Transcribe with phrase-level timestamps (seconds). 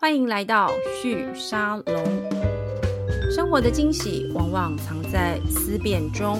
[0.00, 0.70] 欢迎来到
[1.02, 2.04] 旭沙龙。
[3.32, 6.38] 生活的惊喜往往藏在思辨中。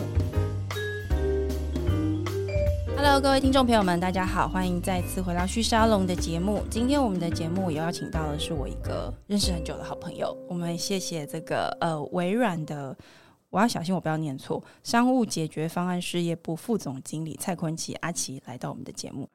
[2.96, 6.62] Hello，各位听众朋友们，大家好，欢迎再次回到旭沙龙的节目。
[6.70, 10.38] 今天我们的节目有邀请到的是我一个认识很久的好朋友。
[10.48, 12.96] 我们谢谢这个呃微软的，
[13.50, 19.28] 我要小心我不要念错，商务解决方案事业部副总经理蔡坤奇阿奇来到我们的节目。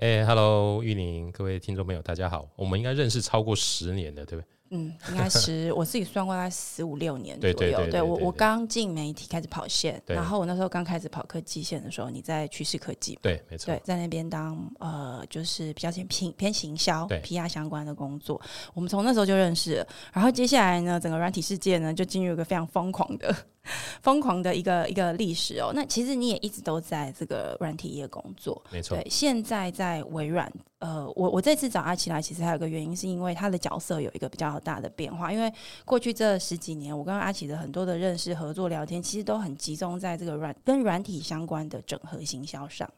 [0.00, 2.48] 哎，Hello，玉宁，各位听众朋友，大家好。
[2.56, 4.48] 我们应该认识超过十年的，对不对？
[4.70, 7.54] 嗯，应该是我自己算过，大概十五六年左右。
[7.54, 18.40] 对对对对我对我刚进媒体开始跑线，然后我那时候刚开始跑科技线的时候，你在趋势科技，对，没错对，，在那边当呃，就是比较偏偏偏行销、PR 相关的工作。
[18.72, 23.36] 我们从那时候就认识了，然后接下来呢，整个软体世界呢就进入一个非常疯狂的、
[24.02, 25.72] 疯狂的一个一个历史哦。
[25.74, 35.32] 那其实你也一直都在这个软体业工作，没错对，，现在在微软，呃，我我这次找阿奇来，其实还有一个原因，是因为他的角色有一个比较大的变化。
[35.32, 35.52] 因为
[35.84, 42.90] 过去这十几年，我跟阿奇的很多的认识、合作、聊天，其实都很集中在这个软跟软体相关的整合行销上。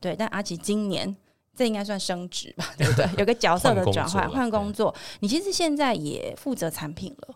[0.00, 1.16] 对，但阿奇今年。
[1.56, 3.08] 这应该算升职吧，对不对？
[3.16, 4.92] 有个角色的转换，换工作。
[5.20, 7.34] 你其实现在也负责产品了，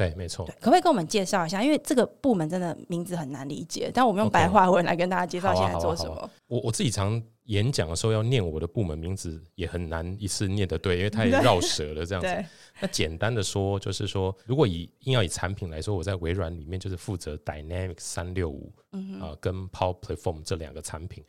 [0.00, 0.46] 对，没错，。
[0.46, 1.62] 可不可以跟我们介绍一下？
[1.62, 6.30] 因为这个部门真的名字很难理解，但我们用白话文来跟大家介绍现在做什么。
[6.46, 12.28] 我我自己常演讲的时候要念我的部门名字，也很难一次念得对，因为太 绕舌了这样子。
[12.28, 12.42] 对，
[12.80, 21.22] 那简单的说，就是说，如果以硬要以产品来说，我在微软里面就是负责 Dynamics 三六五嗯啊跟 Power Platform 这两个产品。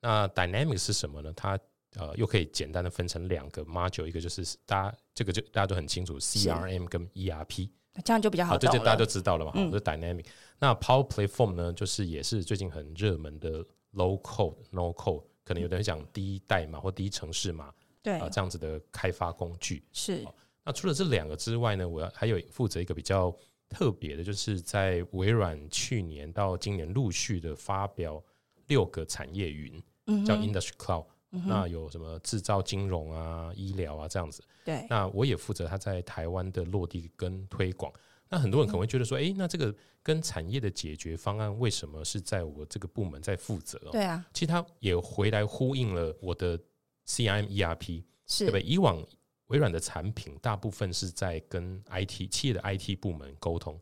[0.00, 1.32] 那 Dynamics 是什么呢？
[1.36, 1.56] 它
[1.96, 7.68] 呃又可以简单的分成两个 module，一个就是大家这个就大家都很清楚，CRM 跟 ERP。
[8.04, 8.68] 这样就比较好好，这。
[8.68, 9.52] 就大家就知道了嘛。
[9.52, 10.24] 好，嗯这 dynamic。
[10.58, 19.84] 那 Power Platform 呢，就是也是最近很热门的 low code、no code，可能有的人讲低代码或第一城市码对啊、，这样子的开发工具。
[19.92, 20.24] 是
[20.64, 23.34] 那除了这两个之外呢，我要还有负责一个比较
[23.68, 28.22] 特别的，就是在微软去年到今年陆续的发表
[28.66, 31.06] 六个产业云，叫嗯叫 Industry Cloud。
[31.30, 34.42] 那有什么制造、金融啊、医疗啊这样子。
[34.64, 37.92] 对，那我也负责它在台湾的落地跟推广。
[38.28, 39.72] 那很多人可能会觉得说，诶，那这个
[40.02, 43.92] 跟产业的解决方案为什么是在我这个部门在负责、哦？
[43.92, 46.58] 对啊，其实它也回来呼应了我的
[47.06, 48.44] CRM ERP，是。
[48.44, 48.62] 对是不对？
[48.62, 49.00] 以往
[49.46, 53.78] 微软的产品大部分是在跟 IT 企业的 IT 部门沟通，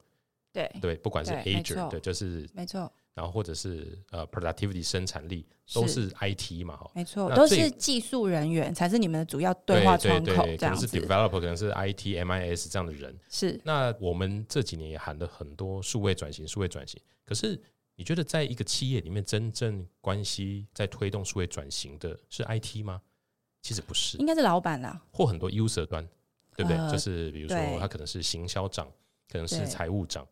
[0.52, 1.76] 对，对，不管是对没错。
[1.76, 6.90] Azure 对，就是没错，然后或者是呃 productivity 生产力都是 IT 嘛，哈。
[6.94, 13.16] 没错，都是技术人员才是你们的主要对话窗口，可能是 developer，可能是 IT、MIS 这样的人。
[13.28, 17.00] 是那我们这几年也喊了很多数位转型，数位转型。
[17.24, 17.60] 可是
[17.94, 23.00] 你觉得在一个企业里面，真正关系在推动数位转型的是 IT 吗？
[23.62, 26.04] 其实不是应，该是老板啦，或很多 user 端，
[26.56, 26.76] 对不对？
[26.76, 28.86] 呃就是比如说他可能是行销长，
[29.30, 30.26] 可能是对财务长，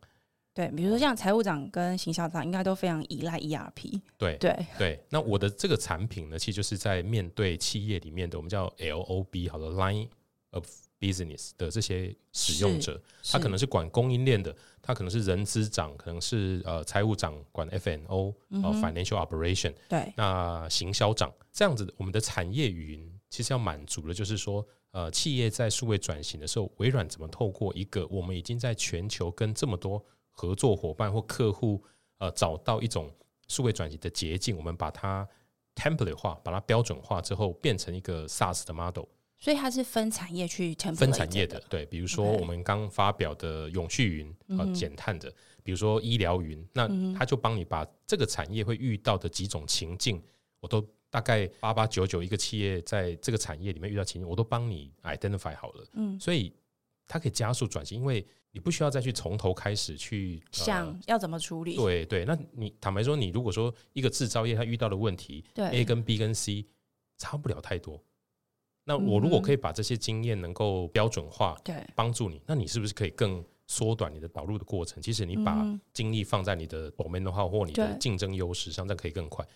[0.54, 5.04] 对，比如说像财务长跟行销长，应该都非常依赖 ERP，对对，对。
[5.08, 10.08] 那我的这个产品呢，其实就是在面对企业里面的我们叫 LOB 好的 Line
[10.50, 10.66] of
[11.00, 13.66] Business 的这些使用者，他可能是。
[13.66, 20.12] 管供应链的，他可能是人资长，可能是呃财务长管 F&O 嗯呃 financial operation，对。
[20.14, 31.82] 那行销长这样子，我们的产业云其实要满足的就是说，呃，企业在数位转型的时候，微软怎么透过一个我们已经在全球跟这么多合作伙伴或客户
[32.18, 33.08] 呃找到一种
[33.48, 35.28] 数位转型的捷径，我们把它
[35.76, 39.04] template 化，把它标准化之后，变成一个 SaaS 的 model。
[39.38, 45.28] 所以它是分产业去 template 分产业，的对，比如说我们刚发表的永续云，呃，嗯减碳的，
[45.64, 50.22] 比如说医疗云，那它就帮你把这个产业会遇到的几种情境，
[50.60, 56.54] 我都大概八八九九一个企业在这个产业里面遇到情境，我都帮你 identify 好了，嗯，所以
[57.08, 66.66] 它可以加速转型，因为你不需要再去从头开始去呃想要怎么处理，对对，那你坦白说，你如果说一个制造业它遇到的问题对，A 跟 B 跟 C
[67.18, 68.00] 差不了太多。
[68.84, 75.00] 那我如果可以把这些经验能够标准化，对，帮助你，那你是不是可以更缩短你的导入的过程？
[75.00, 79.46] 其实你把嗯精力放在你的 domain 的话，或你的竞争优势上，这样可以更快。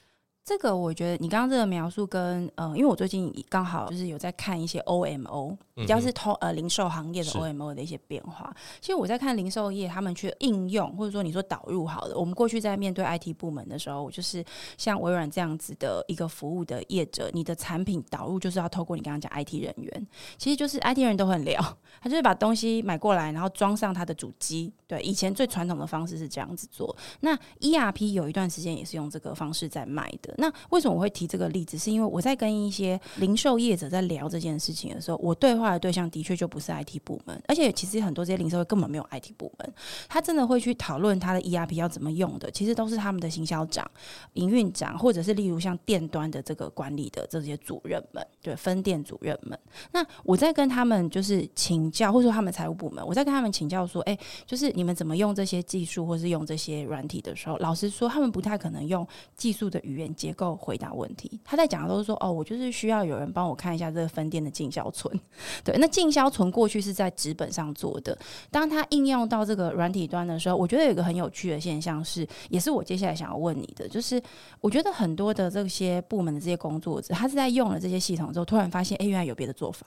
[0.46, 8.54] 这个我觉得你刚刚这个描述跟呃，因为我最近刚好就是有在看一些 OMO，比较是通呃零售行业的 OMO 的一些变化。
[8.80, 14.44] 其实我在看零售业他们去应用，或者说你说导入好了，我们过去在面对 IT 部门的时候，我就是
[14.78, 20.06] 像微软这样子的一个服务的业者，你的产品导入就是要透过你刚刚讲 IT 人员，
[20.38, 21.60] 其实就是 IT 人都很聊，
[22.00, 24.72] 他就是把东西买过来，然后装上他的主机。
[24.86, 26.96] 对，以前最传统的方式是这样子做。
[27.18, 30.32] 那 ERP 有一段时间也是用这个方式在卖的。
[30.38, 31.76] 那为什么我会提这个例子？
[31.78, 39.72] 是因为我在跟一些零售业者在聊这件事情的时候，我对话的对象的确就不是 IT 部门，而且其实很多这些零售业根本没有 IT 部门，
[40.08, 43.88] 他真的会去讨论他的 ERP 要怎么用的，其实都是他们的行销长、
[44.34, 49.58] 营运长，或者是例如像店端的这个管理的这些主任们，对分店主任们。
[49.92, 54.16] 那我在跟他们就是请教，或者说他们财务部门，我在跟他们请教说，哎，
[54.46, 59.06] 就是你们怎么用这些技术，或是用这些软体的时候，老实说，他们不太可能用
[59.36, 61.40] 技术的语言结构回答问题。
[61.44, 65.20] 他在讲的都是说，哦，我就是需要有人帮我看一下这个分店的进销存。
[65.62, 68.18] 对，那进销存过去是在纸本上做的，
[68.50, 74.20] 当他应用到这个软体端的时候，我觉得有一个很有趣的现象是，也是我接下来想要问你的，就是
[74.60, 79.86] 我觉得很多的这些部门的这些工作者，他是在用了这些系统之后，突然发现，哎，原来有别的做法，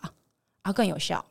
[0.62, 1.26] 啊，更有效。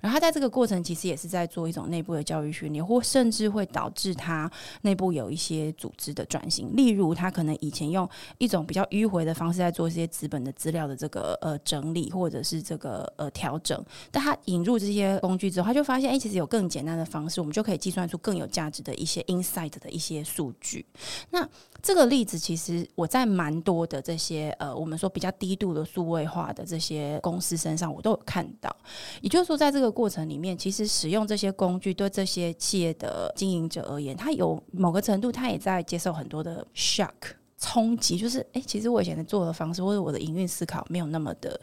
[0.00, 4.50] 然后他在这个过程其实也是在做一种内部的教育训练，或甚至会导致他
[4.82, 6.74] 内部有一些组织的转型。
[6.74, 13.84] 例如，他可能以前用一种比较迂回的方式在做一些资本的资料的这个呃整理，或者是这个呃调整。
[14.10, 20.84] 但他引入这些工具之后，他就发现，哎，其实有更简单的方式，我们就可以计算出更有价值的一些 insight 的一些数据。
[21.30, 21.48] 那
[21.82, 28.74] 这个例子其实我在蛮多的这些呃，我们说比较低度的数位化的这些公司身上，我都有看到。
[29.20, 37.12] 也就是说，在在这个过程里面，其实使用这些工具对这些企业的经营者而言，他有某个程度，他也在接受很多的 shock
[37.56, 38.18] 冲击。
[38.18, 41.60] 就是，哎，其实我以前的做的方式，或者我的营运思考，没有那么的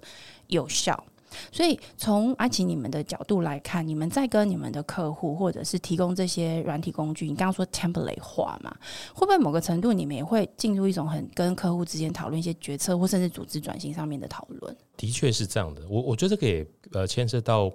[0.47, 1.03] 有效。
[1.51, 8.73] 所以，从阿奇你们的角度来看，你们在跟你们的客户或者是提供这些软体工具，你刚刚说 template 化嘛，
[9.13, 14.75] 会不会某个程度你们也会进入一种很跟客户之间讨论一些决策或甚至组织转型上面的讨论？
[14.95, 17.69] 的确是这样的，我我觉得这个也呃牵涉到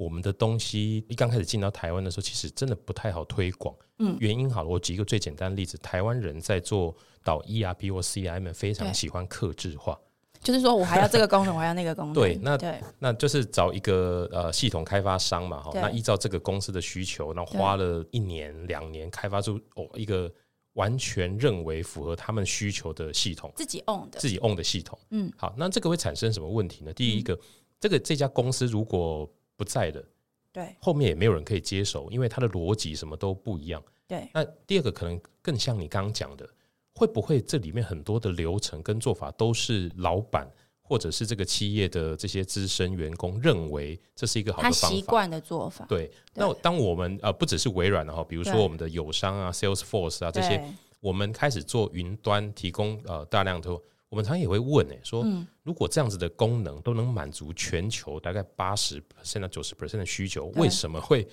[0.00, 3.74] 我们的东西一刚开始进到台湾的时候，其实真的不太好推广。
[3.98, 10.00] 嗯，原因好了，我举一个最简单的例子，台湾人在做导 ERP 或 CIM 非常喜欢克制化。
[10.42, 12.14] 就是说我还要这个功能，我还要那个功能。
[12.14, 20.32] 对，那对那就是找一个呃系统开发商嘛，哈，那依照这个公司的需求，那花了一年两年开发出哦一个
[20.72, 24.98] 完全认为符合他们需求的系统，自己 own 的，自己 own 的系统。
[25.10, 26.92] 嗯，好，那这个会产生什么问题呢？
[26.94, 27.38] 第一个，
[27.78, 29.30] 这个这家公司如果
[29.60, 30.02] 不在的，
[30.50, 33.82] 对，后面也没有人可以接手，因为它的逻辑什么都不一样。
[34.08, 36.48] 对，那第二个可能更像你刚刚讲的。
[36.92, 40.46] 会不会这里面很多的流程跟做法都是老板
[40.82, 44.88] 或者是这个企业的这些资深员工认为这是一个好的方法？
[44.88, 45.86] 习惯的做法。
[45.88, 46.10] 对。
[46.34, 50.62] 那当我们呃不只是微软的哈，比如说我们的友商啊、Salesforce 啊这些，
[51.00, 53.70] 我们开始做云端提供呃大量的，
[54.10, 55.24] 我们常常也会问哎，说
[55.62, 61.26] 如果这样子的功能都能满足全球大概八十 percent 到九十 percent 的需求，为什么会？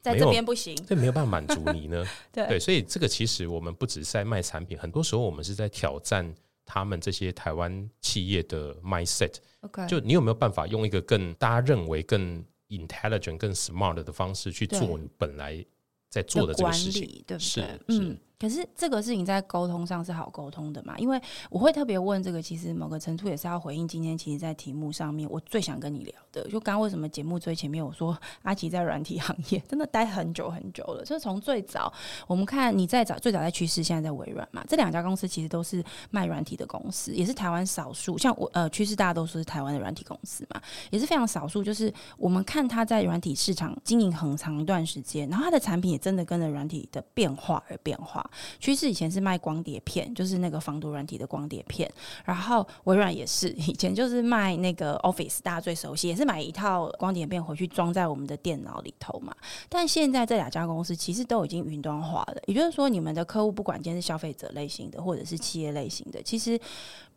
[0.00, 2.04] 在这边不行，这没有办法满足你呢。
[2.32, 6.34] 对，所以这个其实我们不只是在卖产品，很多时候我们是在挑战
[6.64, 9.34] 他们这些台湾企业的 mindset。
[9.60, 15.64] OK，就你有没有办法用一个更大家认为更 intelligent、更 smart 的方式去做你本来
[16.08, 17.38] 在做的这个事情，对不对？
[17.38, 18.18] 是，嗯。
[18.42, 20.98] 可是这个事情在沟通上是好沟通的嘛？
[20.98, 31.92] 因为我会特别问这个，其实某个程度也是要回应今天其实，在题目上面我最想跟你聊的，就刚为什么节目最前面我说阿奇在软体行业真的待很久很久了，就是从最早
[32.26, 35.80] 我们看你在早最早在趋势，现在在微软嘛，这两家公司其实都是
[36.10, 40.60] 卖软体的公司，也是台湾少数像我呃趋势大家都说是台湾的软体公司嘛，
[40.90, 48.28] 也是非常少数，就是我们看他在软体市场经营很长一段时间，然后他的产品也真的跟着软体的变化而变化。
[48.58, 51.90] 趋势以前是卖光碟片，就是那个防毒软体的光碟片。
[52.24, 59.34] 然后微软也是以前就是卖那个 Office，大家最熟悉，也是买一套光碟片回去装在我们的电脑里头嘛。
[59.68, 66.58] 但现在这两家公司其实都已经云端化了，也就是说，你们的客户不管今天是消费者类型的，或者是企业类型的，其实。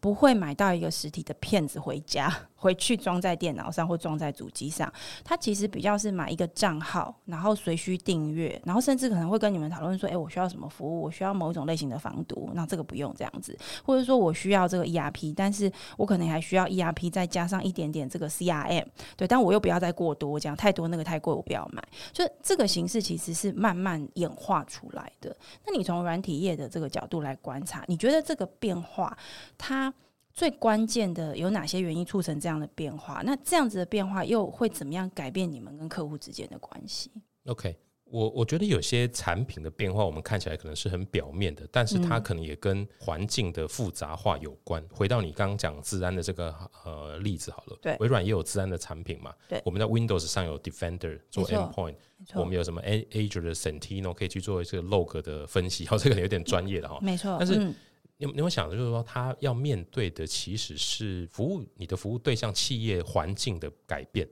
[0.05, 4.93] 不会买到一个实体的片子回家， 回去装在电脑上或装在主机上。
[5.24, 11.01] 他其实比较是买一个账号，然后随需订阅，然后甚至可能会跟你们讨论说：“哎，我需要什么服务？
[11.01, 13.57] 我需要某一种类型的防毒，那这个不用这样子。
[13.83, 18.85] 或者说我需要这个 ERP，但是我可能还需要 ERP 再加上一点点这个 CRM，
[19.17, 21.83] 对，但我又不要再过多，这样太多那个太贵，我不要买。
[22.13, 25.35] 就这个形式其实是慢慢演化出来的。
[25.65, 29.17] 那你从软体业的这个角度来观察，你觉得这个变化
[29.57, 29.91] 它？
[30.36, 33.22] 最关键的有哪些原因促成这样的变化？
[33.24, 37.10] 那这样子的变化又会怎么样改变你们跟客户之间的关系
[37.46, 37.74] ？OK，
[38.04, 44.86] 我我觉得有些产品的变化，我们看起来可能是很表面的，但是它可能也跟环境的复杂化有关。
[44.92, 49.34] 回到你刚刚讲自然的这个呃例子好了，对，微软也有自然的产品嘛？
[49.48, 51.96] 对，我们在 Windows 上有 Defender 做 Endpoint，
[52.34, 57.74] 我们有什么 A Azure 的 Sentinel 可以去做这个 Log 的分析，好，这个有点专业的哈，没错，但是。
[58.17, 64.27] 你有你会想的，就是说，他要面对的其实是服务你的服务对象企业环境的改变。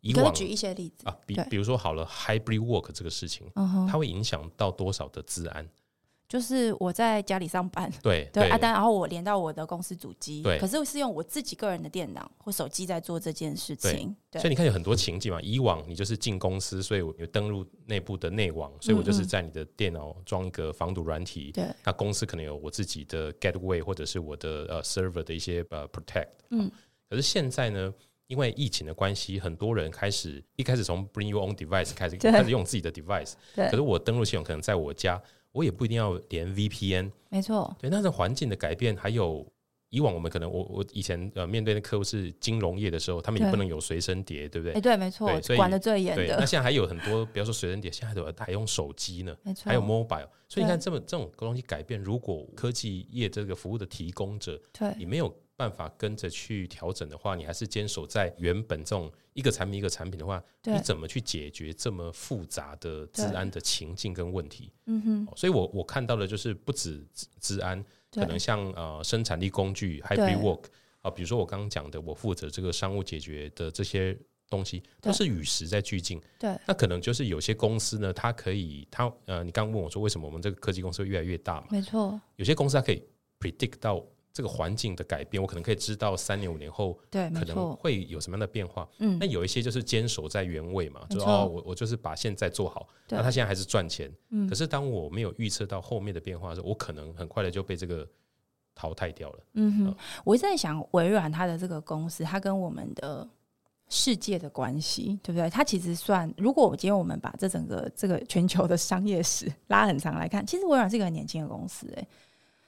[0.00, 3.50] 以往举一些例子啊，比比如说好了，hybrid work 这个事情，
[3.88, 5.66] 它会影响到多少的治安？
[6.34, 15.40] 就是我在家里上班，对 对啊，但然后我连到我的公司主机，对可是是用我自己个人的电脑或手机在做这件事情，对所以你看有很多情境嘛。
[15.40, 21.52] 以往你就是进公司，所以我有登录内部的内网，所以我就是在你的电脑装一个防毒软体。
[21.52, 26.30] 对，那公司可能有我自己的 gateway 或者是我的呃 server 的一些呃 protect。
[26.50, 26.68] 嗯，
[27.08, 27.94] 可是现在呢，
[28.26, 35.22] 因为疫情的关系，很多人开始一开始从 bring your own device 开始开始用自己的 device，对可是我登录系统可能在我家，
[35.54, 37.10] 我也不一定要连 VPN。
[37.30, 39.46] 没错，对，那这环境的改变，还有
[39.90, 44.80] 以往我们可能我我以前呃面对的客户是金融业的时候，他们也不能有随身碟，对不哎，对？
[44.80, 50.82] 对，没错对所，以管的最严的，那，现在还有很多，比方说随身碟，现在都还用手机呢，没错，还有 mobile，所以你看对。
[50.82, 54.92] 这么这种东西改变，如果科技业这个服务的提供者，对。
[54.98, 64.72] 你没有办法跟着去调整的话，你还是坚守在原本这种一个产品一个产品的话，你，怎么去解决这么复杂的治安的情境跟问题？
[64.86, 70.64] 嗯哼，哦所以我我看到的就是不止治治安，可能像呃生产力工具 hybrid work
[71.02, 74.18] 啊、比如说我刚刚讲的，我负责这个商务解决的这些
[74.48, 75.12] 东西，对。
[75.12, 76.18] 都是与时在俱进。
[76.38, 81.66] 对，那可能就是有些公司呢，它可以，它呃，你刚刚问我说为什么我们这个科技公司会越来越大嘛？
[81.70, 83.02] 没错，有些公司它可以
[83.38, 84.02] predict 到
[84.34, 88.86] 这个环境的改变，我可能可以知道三年五年后对，可能，会有什么样的变化。
[88.98, 89.16] 嗯。
[89.20, 94.48] 那，有一些就是坚守在原位嘛，就是哦，我我就是把现在做好，那他现在还是赚钱，嗯。
[94.48, 98.04] 可是当我没有预测到后面的变化的时候，我可能很快的就被这个
[98.74, 99.38] 淘汰掉了。
[99.52, 103.28] 嗯哼，我一直在想微软它的这个公司，它跟我们的
[103.88, 105.48] 世界的关系，对不对？
[105.48, 112.08] 它其实算，如果我今天我们把这整个这个全球的商业史拉很长来看，其实微软是一个很年轻的公司、欸，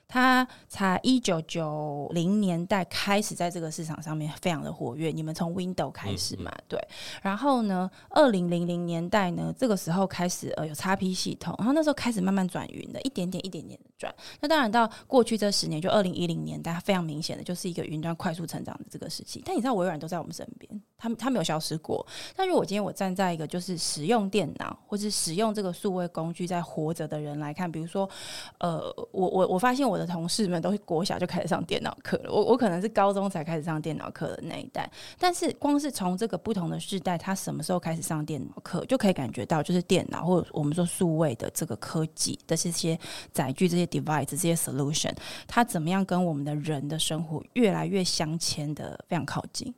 [0.08, 5.10] 它才一九九零年代开始在这个市场上面非常的活跃。
[5.10, 6.80] 你们从 Windows 开始嘛，对。
[7.22, 14.14] 然后呢，二零零零年代呢，这个时候开始呃有 XP 系统，然后那时候开始慢慢转云的，一点点一点点的转。
[14.40, 19.42] 那当然到过去这十年，就二零一零年代，它非常明显的就是一个云端快速成长的这个时期。
[19.44, 22.06] 但你知道微软都在我们身边，他们他没有消失过。
[22.36, 28.08] 但如果今天我站在一个就是使用电脑或是使用这个数位工具在活着的人来看，比如说，
[28.58, 34.88] 呃，我我我发现我我的同事们都是国小就开始上电脑课了，我我可能是高中才开始上电脑课的那一代。
[35.18, 42.98] 但是光是从这个不同的世代，他什么时候开始上电脑课，就可以感觉到，就是电脑或者我们说数位的这个科技的这些
[43.32, 45.14] 载具、这些 device、这些 solution，
[45.48, 49.74] 它怎么样跟我们的人的生活越来越相牵的非常靠近。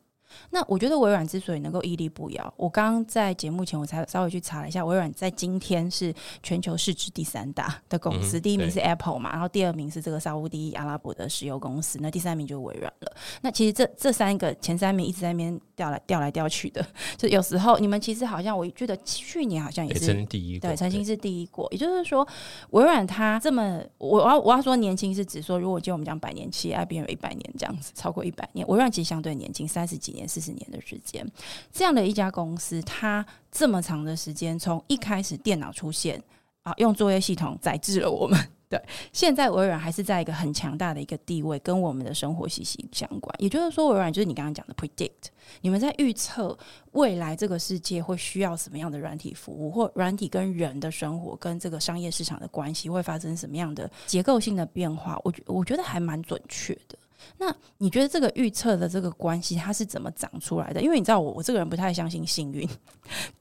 [0.50, 13.12] 那我觉得微软之所以能够屹立不摇，我刚刚在节目前我才稍微去查了一下，微软在今天是全球市值第三大的公司，嗯第一名是 Apple 嘛，然后第二名是这个沙乌地阿拉伯的石油公司，那第三名就是微软了。
[13.40, 16.85] 那其实这这三个前三名一直在那边调来调来调去的，
[17.16, 22.26] 就有时候你们其实好像我觉得去年好像也也是第一，对，曾经是第一国，也就是说，
[22.70, 31.25] 微软它这么，我我要我要说年轻是指说，如果今天我们讲百年期，IBM 有一百年这样子，超过一百年，微软其实相对年轻，三十几年、四十年的时间，
[31.73, 36.20] 这样的一家公司，它这么长的时间，从一开始电脑出现
[36.64, 38.38] 啊，用作业系统载制了我们。
[38.68, 38.78] 对，
[39.12, 43.34] 现在微软还是在一个很强大的一个地位，跟我们的生活息息相关。
[43.38, 45.30] 也就是说，微软就是你刚刚讲的 predict，
[45.62, 46.56] 你们在预测
[46.92, 55.18] 未来这个世界会需要什么样的软体服务，或软体跟人的生活跟这个商业市场的关系会发生什么样的结构性的变化？
[55.25, 56.98] 我觉我觉得还蛮准确的。
[57.38, 60.80] 那你觉得这个预测的这个关系它是怎么长出来的？
[60.80, 62.68] 因为你知道我我这个人不太相信幸运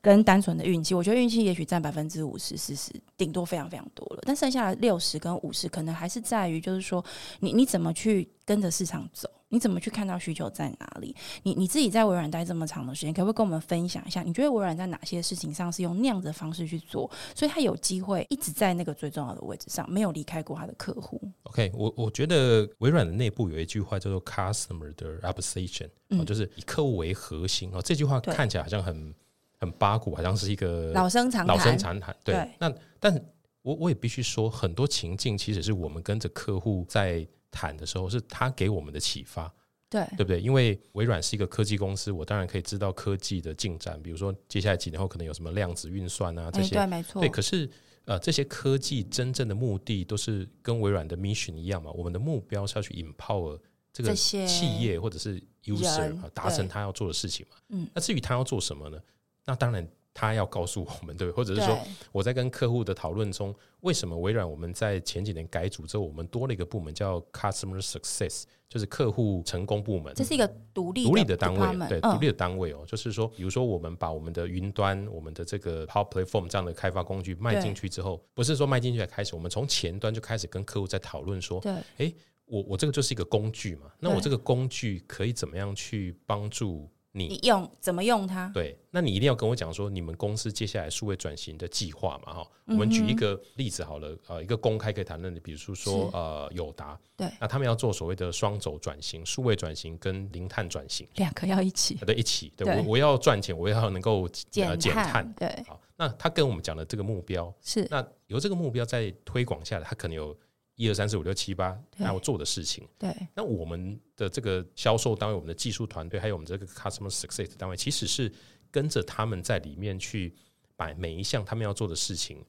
[0.02, 7.04] 跟单纯的运气，我觉得运气也许占百分之五十、四十，顶多非常非常多了，但剩下的六十跟五十可能还是在于就是说
[7.40, 9.30] 你你怎么去跟着市场走。
[9.50, 11.16] 你怎么去看到需求在哪里？
[11.44, 14.22] 你你自己在微软待这么长的时间，可不可以跟我们分享一下？
[14.22, 25.90] 你觉得微软在哪些事情上是用那样的方式去做，所以他有机会一直在那个最重要的位置上，没有离开过他的客户？OK，我我觉得微软的内部有一句话叫做 “customer 的 obsession”，、
[26.26, 27.82] 就是以客户为核心哦。
[27.82, 29.14] 这句话看起来好像很
[29.60, 32.16] 很八股，好像是一个老生常老生谈，常谈。
[32.24, 33.26] 对，对那但
[33.62, 39.54] 我我也必须说，很多情境其实是我们跟着客户在谈的时候，是他给我们的启发。
[39.90, 40.42] 对对不对？
[40.42, 46.76] 因为微软是一个科技公司，我当然可以知道科技的进展，比如说接下来几年后可能有什么量子运算啊这哎，些。
[46.76, 47.70] 对，没错，对，可是
[48.04, 51.90] 呃，这些科技真正的目的都是跟微软的 mission 一样嘛？
[51.92, 53.58] 我们的目标是要去 empower
[53.94, 57.56] 这个企业或者是 user 啊，达成对他要做的事情嘛。
[57.70, 59.00] 嗯那至于他要做什么呢？
[59.46, 59.88] 那当然
[60.18, 61.30] 他要告诉我们，对？
[61.30, 61.78] 或者是说
[62.12, 70.12] 我在跟客户的讨论中，为什么微软我们在前几年改组之后，我们多了一个部门叫 Customer Success，就是客户成功部门。
[70.16, 72.16] 这是一个独立独立的单位对，嗯。
[72.16, 82.16] 独立的单位哦，就是说，比如说我们把我们的云端、我们的这个 Power Platform 这样的开发工具卖进去之后，不是说卖进去才开始，我们从前端就开始跟客户在讨论说，对。
[82.50, 87.28] 我我这个就是一个工具嘛，那我这个工具可以怎么样去帮助你？
[87.28, 88.50] 你用怎么用它？
[88.54, 92.48] 对，那你一定要跟我讲说，你们公司接下来数位转型的计划嘛，哈。
[92.66, 101.08] 我嗯们举一个例子好了，呃，一个公开可以谈论的，比如说说呃友达，对那他们要做所谓的双轴转型、数位转型跟零碳转型。
[101.16, 105.34] 两个要一起呃的一起，对对我我要赚钱，我要能够呃减减碳碳，。
[105.38, 110.38] 对，好，那他跟我们讲的这个目标，是那由这个目标在推广下来，他可能有
[110.78, 112.88] 一二三四五六七八对要做的事情。
[112.98, 118.32] 对那我们的这个销售单位、我们的技术团队，还有我们这个 customer success 单位，其实是
[118.72, 120.34] 跟着他们在里面去
[120.76, 122.42] 把每一项他们要做的事情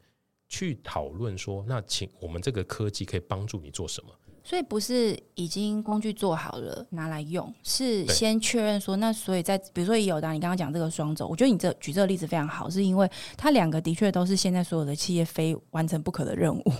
[0.49, 4.11] 去讨论说，那请我们这个科技可以帮助你做什么？
[4.45, 16.73] 所以不是已经工具做好了拿来用，是先确认说，那所以在比如说有的，你刚刚讲这个双轴，我觉得你这举这个例子非常好，是因为它两个的确都是现在所有的企业非完成不可的任务。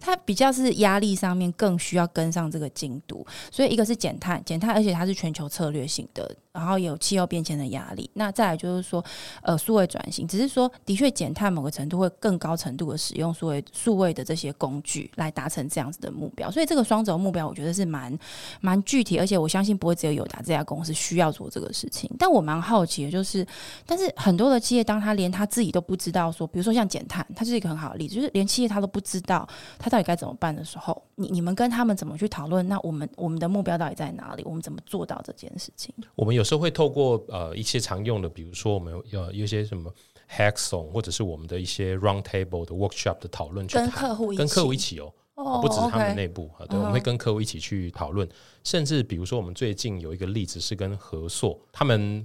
[0.00, 8.10] 它比较是压力上面更需要跟上这个进度，所以一个是减碳，减碳，而且它是全球策略性的，然后有气候变迁的压力。
[8.14, 9.04] 那再来就是说，
[9.42, 16.50] 呃，数位转型，只是说的确减碳某个程度会更高程度的使用数位数位的这些工具来达成这样子的目标。
[16.50, 18.16] 所以这个双轴目标，我觉得是蛮
[18.60, 22.10] 蛮具体，而且我相信不会只有友达这家公司需要做这个事情。
[22.18, 23.46] 但我蛮好奇的就是，
[23.86, 32.66] 但是很多的企业，当他连他自己都不知道说，比如说像减碳，它是一个很好的例子，就是连企业他都不知道他到底该怎么办的时候，你你们跟他们怎么去讨论？
[32.66, 34.42] 那我们我们的目标到底在哪里？
[34.44, 35.94] 我们怎么做到这件事情？
[36.16, 39.92] 我们有时候会透过呃一些常用的，比如说我们有有一些什么
[40.28, 48.28] hackathon，或者是我们的一些 round table 的 workshop 的讨论去跟谈，客户，跟客户一起哦，哦不只是他们内部啊，对，嗯我们会跟客户一起去讨论，
[48.64, 52.24] 甚至比如说我们最近有一个例子是跟合作，他们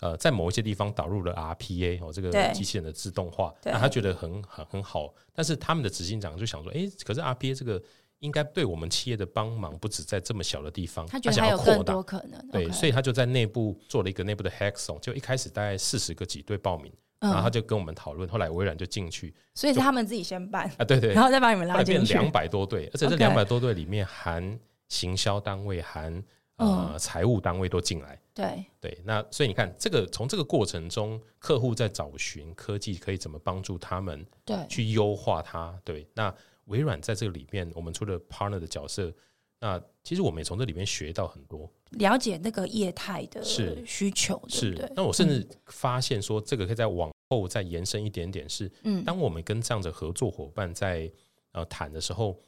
[0.00, 7.82] 呃在某一些地方导入了 RPA 哦，这个机器人的自动化，那他觉得很很很好，但是他们的执行长就想说，诶，可是 RPA 这个
[8.20, 12.48] 应该对我们企业的帮忙不止在这么小的地方，他觉得想还有更要扩大多可能。
[12.50, 22.14] 对所以他就在内部做了一个内部的 hackathon，就一开始大概四十个几队报名，然后就跟我们讨论，后来微软就进去所以是他们自己先办，啊，对对，然后再把你们拉进去。
[22.14, 26.12] 两百多队，而且这两百多队里面含行销单位、含
[26.56, 28.20] 呃嗯财务单位都进来。
[28.34, 35.76] 对对，那所以你看，这个从这个过程中，客户在找寻科技可以怎么帮助他们对去优化它。
[35.84, 36.32] 对，那
[36.68, 39.12] 微软在这个里面，我们除了 partner 的角色，
[39.60, 41.70] 那其实我们也从这里面学到很多。
[41.90, 51.10] 了解那个业态的是需求，是那我甚至发现说，这个可以再往后再延伸一点点是，嗯，当我们跟这样的合作伙伴在
[51.52, 52.38] 呃谈的时候，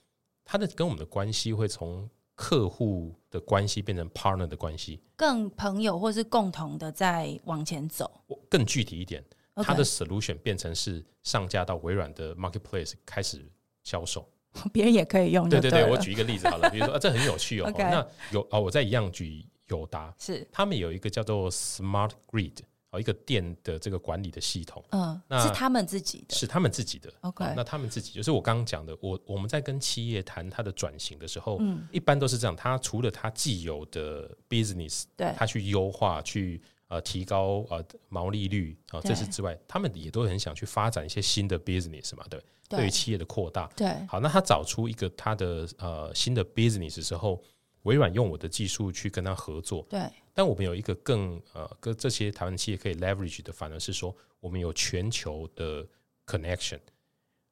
[0.45, 8.23] 他的跟我们的关系会从客户的关系变成 partner 的关系，更朋友或是共同的在往前走。
[8.49, 9.25] 更具体一点
[9.57, 13.47] 它的 solution 变成是上架到微软的 marketplace 开始
[13.91, 14.29] 销售。
[14.73, 17.73] 别人也可以用就对对对对，我举一个例子好了， 比如说、啊、这很有趣哦。
[17.77, 20.47] 那有哦，我再一样举友达，是。
[20.51, 22.59] 他们有一个叫做 Smart Grid
[22.91, 24.85] 哦，一个电的这个管理的系统。
[24.91, 26.35] 嗯，那是他们自己的。
[26.35, 27.13] 是他们自己的。
[27.21, 31.87] OK 哦那他们自己就是我刚刚讲的，我我们在跟企业谈它的转型的时候，嗯。
[31.93, 35.33] 一般都是这样，它除了它既有的 business，对。
[35.37, 42.43] 它去优化、去呃提高呃毛利率啊、对这是之外，他们也都很想去发展一些新的 business 嘛，对，
[42.79, 42.87] 对。
[42.87, 43.69] 于企业的扩大。
[43.77, 43.89] 对。
[44.07, 47.43] 好，那他找出一个他的呃新的 business 的时候，
[47.83, 50.01] 微软用我的技术去跟他合作，对。
[50.33, 55.87] 但我们有一个更呃跟这些台湾企业可以 leverage 的，反而是说我们有全球的
[56.25, 56.79] connection。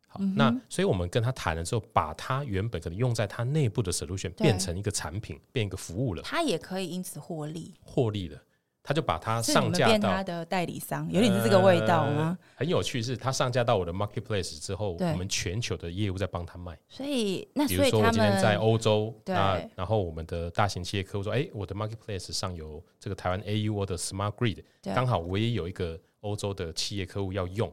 [0.06, 8.42] 好，嗯那所以我们跟他谈了之后，把他原本可能用在他内部的 solution 变成一个产品，变一个服务了，他也可以因此获利，获利了，
[8.88, 12.38] 他就把它上架到他的代理商，有点是这个味道吗？
[12.40, 16.74] 呃很有趣，是他上架到我的 marketplace 之后，我们全球的业务在帮他卖。
[16.88, 27.70] 所以那比如说，我所以他今天在欧洲，对那然后我们的大型企业客户说：“哎，我的 marketplace 上有这个台湾 AU 的 Smart Grid，对刚好我也有一个欧洲的企业客户要用，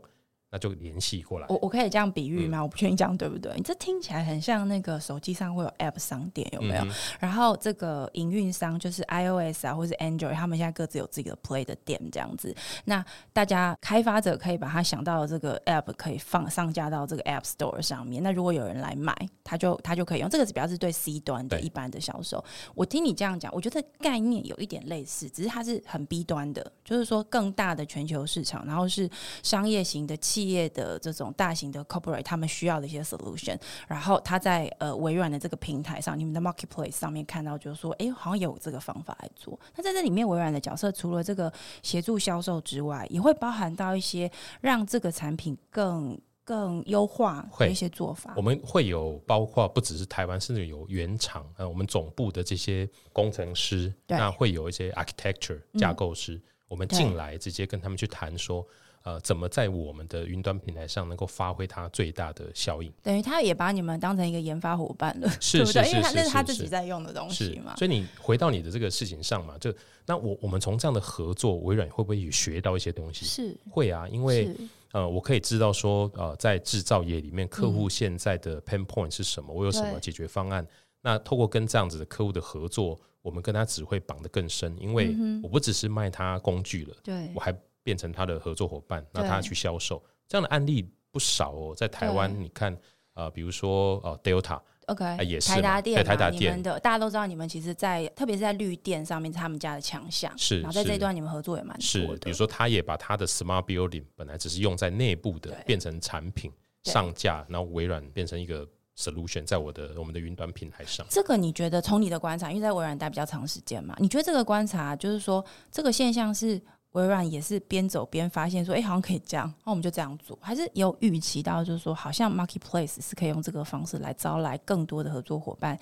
[0.56, 1.46] 那就联系过来。
[1.50, 2.64] 我我可以这样比喻吗？
[2.64, 3.52] 我不确定这样对不对？
[3.58, 6.88] 你这听起来很像那个手机上会有 App 商店，有没有？
[7.20, 12.56] 然后这个营运商就是 iOS 啊，或是 Android，他们现在各自有自己的 Play 的店这样子。
[12.86, 18.24] 那大家开发者可以把他想到的这个 App 可以放上架到这个 App Store 上面。
[18.24, 19.14] 那如果有人来买，
[19.44, 20.30] 他就他就可以用。
[20.30, 22.42] 这个是比较是对 C 端的一般的销售。
[22.76, 29.10] 我听你这样讲，我觉得概念有一点类似，只是它是很 B 端的，就是说更大的全球市场，然后是
[29.44, 39.60] 商业型的企业的这种大型的 corporate，他们需要的一些 solution，然后他在呃微软的这个平台上，你们的 marketplace 上面看到，就是说，哎，好像有这个方法来做。
[39.76, 44.32] 那在这里面，微软的角色除了这个协助销售之外，也会包含到一些
[44.62, 48.34] 让这个产品更更优化的一些做法。
[48.36, 58.66] 我们会有包括不只是台湾，甚至有原厂呃，我们总部的这些工程师，那会有一些 architecture 架构师，我们进来直接跟他们去谈说。
[59.06, 62.92] 呃，怎么在我们的云端平台上能够发挥它最大的效应？
[63.04, 67.76] 等于他也把你们当成一个研发伙伴了， 是是是，因为那是他自己在用的东西嘛。
[67.78, 69.72] 所以你回到你的这个事情上嘛，就
[70.08, 73.28] 那我我们从这样的合作，微软会不会也学到一些东西？
[73.28, 74.50] 是会啊，因为
[74.92, 80.66] 呃，我可以知道说，呃，在制造业里面，客户现在的 pain point 是什么，我有什么解决方案？
[81.04, 87.56] 那透过跟这样子的客户的合作，我们跟他只会绑得更深，因为我不只是卖他工具了，对我还。
[87.86, 91.76] 变成他的合作伙伴，那他去销售，这样的案例不少哦。
[91.78, 92.76] 在台湾，你看，
[93.14, 100.62] 呃，比如说呃，Delta，OK，也是台达电，台达电的，大家都知道，你们其实，在特别是在绿电上面是，他们家的强项是。
[100.62, 102.08] 然后在这一段，你们合作也蛮是。
[102.24, 106.52] 比如说，他也把他的 Smart Building 本来只是用在内部的，变成产品
[106.86, 108.68] 上架，然后微软变成一个
[108.98, 111.06] solution 在我的我们的云端平台上。
[111.08, 116.60] 这个你觉得，从你的观察，因为在微软待比较长时间嘛，你觉得这个观察就是说，这个现象是？
[116.96, 120.38] 微软也是边走边发现说，哎，好像可以这样，那我们就这样做。
[120.42, 125.78] 还是有预期到，就是说，好像 Marketplace 是可以用这个方式来招来更多的合作伙伴，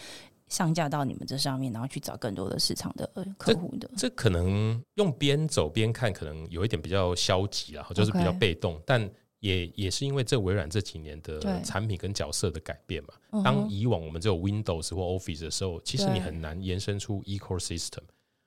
[0.47, 3.87] 上架到你们这上面，然后去找更多的市场的客户的。
[3.95, 8.81] 这可能用边走边看，可能有一点比较消极啊，就是比较被动。
[8.83, 9.07] 但
[9.39, 13.43] 也也是因为这微软这几年的产品跟角色的改变嘛。
[13.43, 18.01] 当以往我们只有 Windows 或 Office 的时候，其实你很难延伸出 Ecosystem。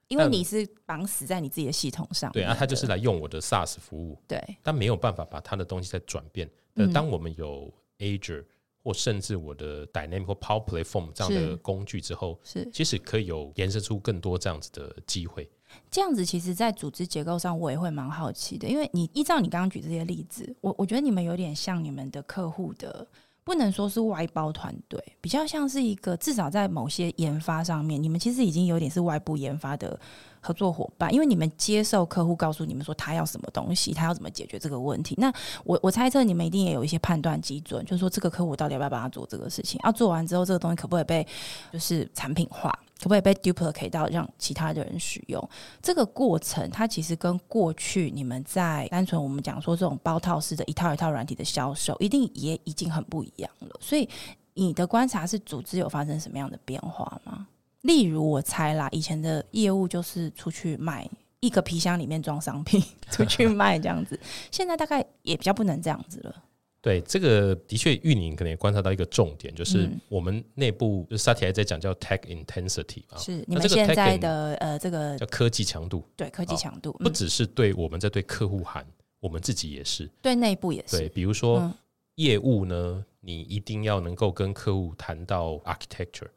[0.08, 6.48] 因为你是绑死在你自己的系统上，对啊，他就是来用我的 SaaS 服务，对，但没有办法把他的东西再转变。
[6.74, 8.44] 呃，当我们有 Azure
[8.82, 15.50] 或甚至我的 Dynamic 或 Power Platform 这样的工具之后，是其实可以有延伸出更多这样子的机会。
[15.90, 23.06] 这样子，其实，在组织结构上，我也会蛮好奇的，因为你依照你刚刚举这些例子，我我觉得你们有点像你们的客户的。
[23.46, 29.96] 不能说是外包团队，比较像是一个至少在某些研发上面，你们其实已经有点是外部研发的
[30.40, 35.14] 合作伙伴，因为你们接受客户告诉你们说他要什么东西，他要怎么解决这个问题。
[35.16, 35.32] 那
[35.62, 41.24] 我我猜测你们一定也有一些判断基准，就是说这个客户到底要不要帮他做这个事情，要做完之后这个东西可不可以被
[41.72, 42.76] 就是产品化。
[42.98, 45.48] 可不可以被 duplicate 到让其他的人使用？
[45.82, 53.76] 这个过程，它其实跟过去你们在单纯我们讲说这种包套式的一套一套软体的销售，一定也已经很不一样了。
[53.80, 54.08] 所以
[54.54, 57.46] 你的观察是组织有发生什么样的变化吗？
[57.82, 61.08] 例如我猜啦，以前的业务就是出去卖
[61.40, 62.82] 一个皮箱里面装商品，
[63.12, 64.18] 出去卖这样子，
[64.50, 66.34] 现在大概也比较不能这样子了。
[66.82, 78.86] 对这个的确，运营可能也观察到一个重点，就是我们内部就是萨提还在讲叫 tech intensity 啊，是你们现在的呃这个叫科技强度，对科技强度，不只是对我们在对客户喊，
[79.18, 80.98] 我们自己也是对内部也是。
[80.98, 81.72] 对，比如说
[82.14, 86.28] 业务呢，你一定要能够跟客户谈到 architecture。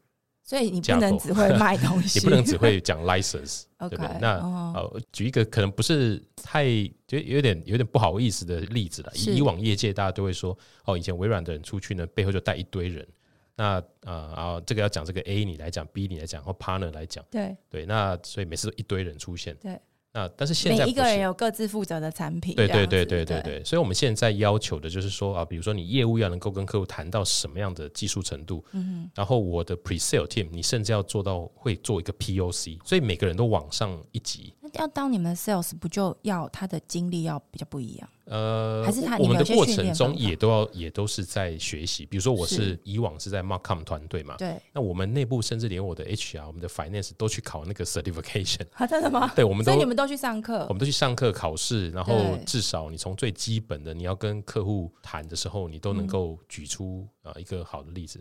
[0.49, 4.07] 所以你不能只会卖东西， 你不能只会讲 license， 对不对？
[4.19, 4.38] 那
[4.73, 6.65] 呃，举一个可能不是太
[7.05, 9.12] 就有点有点不好意思的例子了。
[9.13, 13.07] 以往业界大家都会说，哦，以前微软的人出去呢，背后就带一堆人。
[13.55, 17.85] 那啊啊，这个要讲这个 A 你来讲，B 你来讲，或 partner 来讲，对对。
[17.85, 19.79] 那所以每次都一堆人出现，对。
[20.12, 34.52] 那但是现在每一个人有各自负责的产品，对对对对对对，所以我们现在要求的就是说啊，比如说你业务要能够跟客户谈到什么样的技术程度，嗯，然后我的 pre-sale team 你甚至要做到会做一个 POC，所以每个人都往上一级。
[34.62, 38.10] 那要当你们的 sales 不就要他的经历要比较不一样？
[38.30, 42.06] 呃，还是他我们的过程中也都要也都是在学习。
[42.06, 44.56] 比如说，我是以往是在 Markcom 团队嘛，对。
[44.72, 48.62] 那我们内部甚至连我的 HR、我们的 Finance 都去考那个 certification。
[48.78, 49.32] 啊，真的吗？
[49.36, 58.20] 对，我们所以你们都去上课，我们都去上课考试，然后至少你从最基本的你要跟客户谈的时候，你都能够举出啊一个好的例子。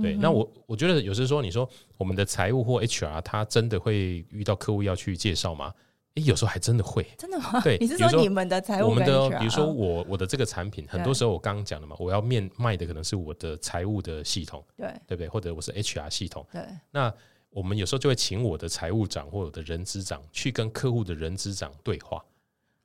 [0.00, 1.68] 对，那我我觉得有时说，你说
[1.98, 5.74] 我们的财务或 HR 他真的会遇到客户要去介绍吗？
[6.14, 7.06] 诶，有时候还真的会。
[7.16, 7.60] 真的吗？
[7.62, 15.28] 对 你是说说你们的财务我们的比如说我我的这个产品，很多时候我刚刚讲的嘛，我要面卖的可能是我的财务的系统，对对不对？
[15.28, 17.12] 或者我是 HR 系统，对那
[17.50, 22.22] 我们有时候就会请我的财务长或我的人资长去跟客户的人资长对话。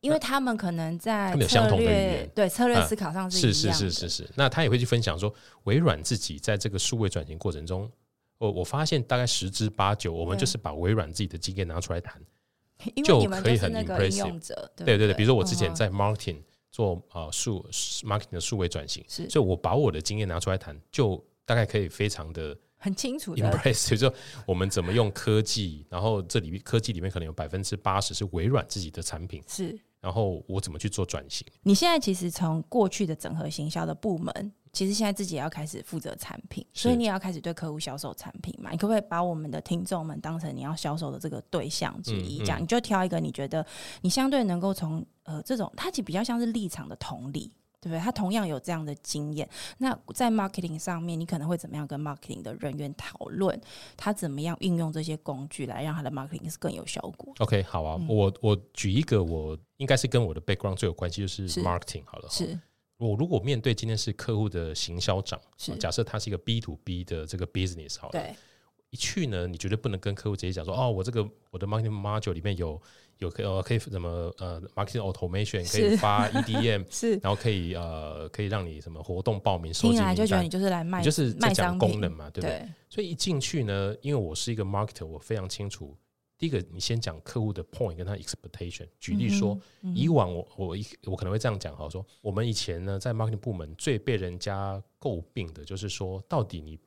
[0.01, 5.33] 因为他们可能在他们有相同的语言对策略嗯思考上是是是是是，那他也会去分享说，
[5.63, 7.91] 微软自己在这个数位转型过程中，
[8.37, 12.21] 我我发现大概十之八九，我们就是把微软自己的经验拿出来谈。
[13.03, 14.39] 就可以很 impressive
[14.75, 16.37] 对对对对，比如说我之前嗯在 marketing
[16.71, 17.65] 做啊数
[18.03, 19.29] marketing 的数位转型，是。
[19.29, 23.49] 所以我把我的经验拿出来谈，就大概可以非常的很清楚的。
[23.49, 24.13] impressive， 就
[24.45, 31.47] 我们怎么用科技，然后这里面科技里面可能有百分之八十是微软自己的产品，是然后我怎么去做转型？
[31.63, 38.69] 你现在其实从过去的整合行销的部门，其实现在自己也要开始负责产品，所以你也要开始对客户销售产品嘛。
[38.69, 42.37] 你可不可以把我们的听众们当成你要销售的这个对象之一？
[42.37, 43.65] 嗯嗯这样你就挑一个你觉得
[44.01, 47.51] 你相对能够从呃这种，它其实比较像是立场的同理。
[47.85, 47.99] 对不对？
[47.99, 49.47] 他同样有这样的经验。
[49.77, 53.59] 那在 marketing 上面，你可能会怎么样跟 marketing 的人员讨论，
[53.95, 62.27] 他怎么样运用这些工具来让他的 marketing 是更有效果？OK，好啊，嗯我我举一个我应该是跟我的 background 最有关系，就是是 marketing 好了。
[62.31, 62.59] 是
[62.97, 68.35] 我如果面对今天是客户的行销长，是假设他是一个 B to B 的这个 business 好了，对，
[68.89, 72.81] 一去呢，你绝对不能跟客户直接讲说，哦，我这个我的 marketing module 里面有
[73.19, 82.59] 有可呃可以怎么呃 marketing automation 可以发 EDM， 是然后可以呃可以让你什么活动报名收集名单听来就觉得你，就是来卖，就是在卖讲功能嘛，对不对？
[82.59, 85.95] 对所以一进去呢，因为我是一个 marketer，我非常清楚。
[86.37, 88.85] 第一个，你先讲客户的 point 跟他 expectation。
[88.99, 96.77] 举例说，嗯以往我我一我可能会这样讲哈，说我们以前呢在 marketing 部门最被人家诟病的就是说，到底你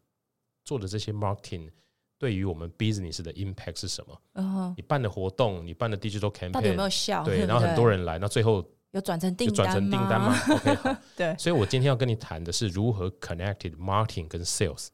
[0.67, 1.71] 做的这些 marketing
[2.19, 4.75] 对于我们 business 的 impact 是什么？
[4.77, 7.25] 你办的活动，你办的 digital 到底有没 campaign，有没有效？
[7.25, 10.97] 对，然后很多人来，那最后有转成就订单转成订单吗？OK，好。
[11.17, 14.89] 对，所以我今天要跟你谈的是如何 connected marketing 跟 sales。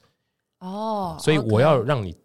[0.59, 2.17] 哦，所以我要让你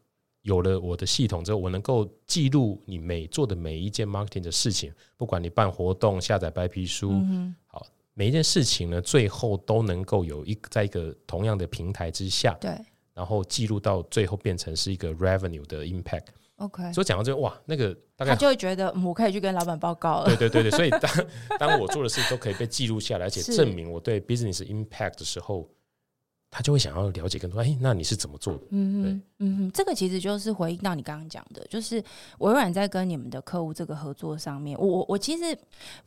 [0.42, 12.78] 有了我的系统之后，我能够记录你每做的每一件 marketing 的事情，不管你办活动、下载白皮书，嗯好，每一件事情呢，最后都能够有一个在一个同样的平台之下，，对
[13.20, 16.28] 然后记录到最后变成是一个 revenue 的 impact。
[16.56, 18.32] ，OK，所以讲到这个，哇，那个大概。
[18.32, 20.48] 他就会觉得嗯我可以去跟老板报告了对。
[20.48, 21.12] 对对对，所以当
[21.60, 25.70] 当我做的事都可以被记录下来，而且证明我对 business impact 的时候，
[26.52, 27.60] 他就会想要了解更多。
[27.62, 28.62] 哎，那你是怎么做的？
[28.72, 32.04] 嗯嗯，嗯哼，这个其实就是回应到你刚刚讲的，就是
[32.40, 35.58] 微软在跟你们的客户这个合作上面，我我我其实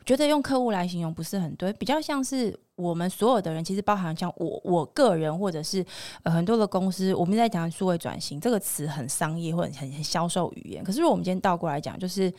[0.05, 5.85] 觉得用客户来形容不是很对，比较像是我们所有的人，其实包含像我我个人或者是
[6.25, 12.33] 呃很多的公司，我们在讲数位转型这个词很商业或者很很销售语言，可是如果我们今天倒过来讲，就是。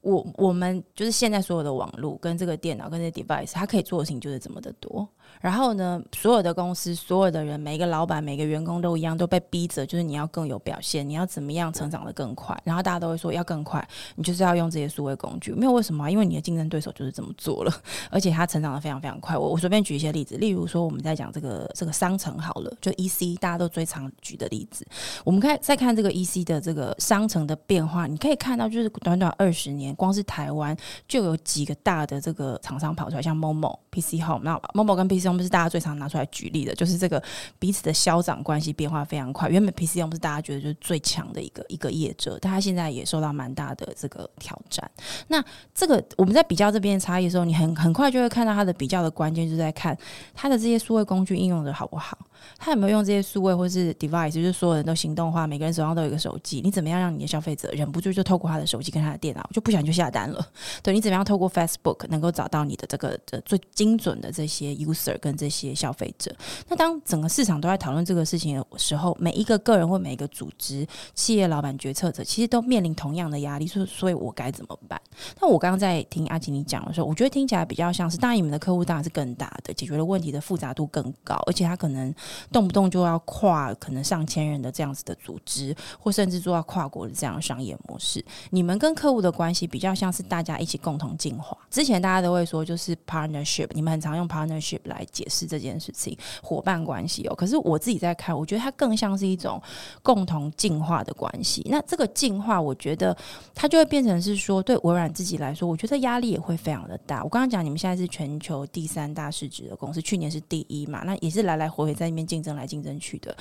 [0.00, 5.06] 我我们就是现在所有的网络跟这个电脑跟这个 device，它可以做的事情就是这么的多。
[5.40, 12.60] 然后呢，所有的公司、所有的人、每一个老板、每个员工都一样，都被逼着，就是你要更有表现，你要怎么样成长的更快。
[12.64, 13.86] 然后大家都会说要更快，
[14.16, 15.52] 你就是要用这些数位工具。
[15.52, 17.72] 没有为什么啊、因为你的竞争对手就是这么做了，
[18.10, 19.36] 而且他成长的非常非常快。
[19.36, 24.86] 我我随便举一些例子，例如说我们在讲这个这个商城好了，就 EC 大家都最常举的例子。
[25.24, 37.20] 我们看再看这个 EC 的这个商城的变化，你可以看到，就是短短二十年，光是台湾就有几个大的这个厂商跑出来，像 Momo、PC Home，那 Momo 跟 PC P C M 是大家最常拿出来举例的，就是这个
[37.58, 39.48] 彼此的消长关系变化非常快。
[39.48, 44.88] 原本 PCM 是大家觉得就是最强的一个一个业者，但他现在也受到蛮大的这个挑战。
[45.26, 49.96] 那这个我们在比较这边的差异的时候，你很很快就会看到它的比较的关键，就是在看
[50.34, 52.16] 它的这些数位工具应用的好不好。
[52.56, 60.46] 他有没有用这些数位或是 device，就是所有人都行动化，每个人手上都有一个手机，你怎么样让你的消费者忍不住就透过他的手机跟他的电脑，就不想就下单了？
[60.82, 66.34] 对你怎么样透过 Facebook 能够找到你的这个呃最精准的这些 user 跟这些消费者？
[66.68, 75.00] 那当整个市场都在讨论这个事情的时候，每一个个人或每一个组织、企业老板、决策者，其实都面临同样的压力，所所以我该怎么办？
[75.40, 82.14] 那我刚刚在听阿吉你讲的时候，我觉得听起来比较像是，当然你们的客户当然是更大的，解决的问题的复杂度更高，而且他可能
[82.52, 88.24] 动不动就要跨可能上千人的这样子的组织，或甚至做到跨国的这样商业模式。
[88.50, 91.56] 你们跟客户的关系比较像是大家一起共同进化。
[91.70, 97.34] 之前大家都会说就是 partnership，你们很常用 partnership 来来解释这件事情，伙伴关系哦。
[97.34, 99.62] 可是我自己在看，我觉得它更像是一种
[100.02, 101.64] 共同进化的关系。
[101.70, 103.16] 那这个进化，我觉得
[103.54, 107.22] 它就会变成是说，对微软自己来说，我觉得压力也会非常的大。
[107.22, 113.36] 我刚刚讲，你们现在是全球第三大市值的公司，去年是第一嘛，那也是来来回回在那边竞争来竞争去的。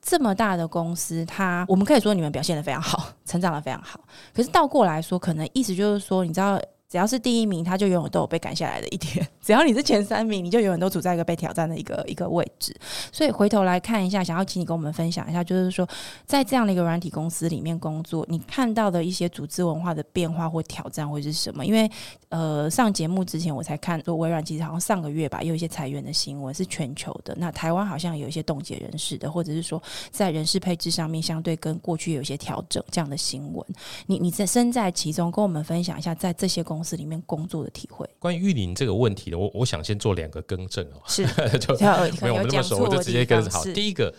[0.00, 4.00] 这么大的公司，它我们可以说你们表现的非常好，成长的非常好。
[4.32, 6.60] 可是倒过来说，可能意思就是说，你知道。
[6.92, 12.76] 只要是第一名，他就永远都有被赶下来的一天； 只要你是前三名，你就永远都处在一个被挑战的一个一个位置。
[13.10, 15.88] 所以回头来看一下，想要请你跟我们分享一下，就是说
[16.26, 21.64] 在这样的一个软体公司里面工作，你看到的一些组织文化的变化或挑战会是什么？
[21.64, 21.90] 因为
[22.28, 27.34] 呃，上节目之前我才看说，微软其实好像上个月吧，有一些裁员的新闻是全球的。
[27.38, 33.66] 那台湾好像有一些冻结人事的，或者是说在人事配置上面相对跟过去有一些调整这样的新闻。
[34.08, 38.04] 你你在身在其中，跟我们分享一下在这些公公司里面工作的体会。
[38.18, 41.00] 关于玉林这个问题的，我我想先做两个更正哦。
[41.06, 41.24] 是，
[41.60, 41.78] 就
[42.20, 43.62] 没有我们那么熟，我就直接跟好。
[43.66, 44.12] 第一个，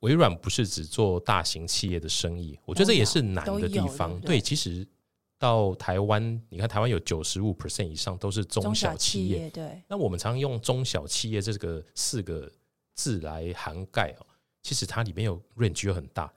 [0.00, 4.20] 微软不是只做大型企业的生意，我觉得这也是难的地方。
[4.20, 4.86] 对，其实
[5.38, 9.48] 到台湾，你看台湾有九十五 percent 以上都是中小企业。
[9.48, 12.52] 对，那我们常用中小企业这个四个
[12.94, 14.26] 字来涵盖哦，
[14.62, 16.30] 其实它里面有 range 又很大。